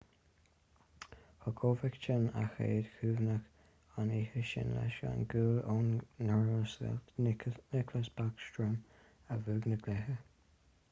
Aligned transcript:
thug 1.41 1.59
oveckhin 1.67 2.23
a 2.39 2.41
chéad 2.53 2.87
chúnamh 2.93 3.43
an 4.03 4.13
oíche 4.19 4.45
sin 4.51 4.71
leis 4.77 4.97
an 5.09 5.21
gcúl 5.33 5.59
ón 5.73 5.91
nglasearcach 6.29 7.21
nicklas 7.75 8.09
backstrom 8.17 8.73
a 9.37 9.39
bhuaigh 9.45 9.69
an 9.73 9.77
cluiche 9.89 10.17